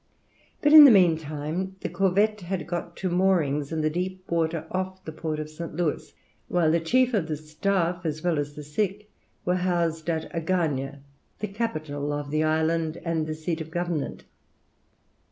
But 0.63 0.73
in 0.73 0.85
the 0.85 0.89
meantime 0.89 1.75
the 1.81 1.87
corvette 1.87 2.41
had 2.41 2.65
got 2.65 2.97
to 2.97 3.09
moorings 3.11 3.71
in 3.71 3.81
the 3.81 3.89
deep 3.91 4.23
water 4.31 4.65
off 4.71 5.05
the 5.05 5.11
port 5.11 5.39
of 5.39 5.47
St. 5.47 5.75
Louis, 5.75 6.11
while 6.47 6.71
the 6.71 6.79
chief 6.79 7.13
of 7.13 7.27
the 7.27 7.37
Staff, 7.37 8.03
as 8.03 8.23
well 8.23 8.39
as 8.39 8.55
the 8.55 8.63
sick, 8.63 9.11
were 9.45 9.57
housed 9.57 10.09
at 10.09 10.33
Agagna, 10.33 11.03
the 11.37 11.47
capital 11.47 12.11
of 12.13 12.31
the 12.31 12.43
island 12.43 12.97
and 13.05 13.27
the 13.27 13.35
seat 13.35 13.61
of 13.61 13.69
government. 13.69 14.23